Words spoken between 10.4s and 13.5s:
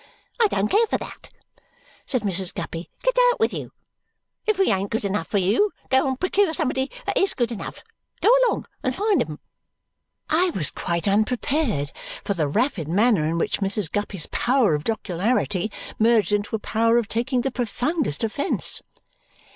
was quite unprepared for the rapid manner in